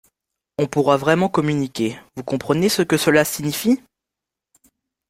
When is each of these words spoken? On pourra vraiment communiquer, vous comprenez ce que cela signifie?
On 0.57 0.65
pourra 0.65 0.97
vraiment 0.97 1.29
communiquer, 1.29 1.95
vous 2.15 2.23
comprenez 2.23 2.69
ce 2.69 2.81
que 2.81 2.97
cela 2.97 3.23
signifie? 3.23 3.79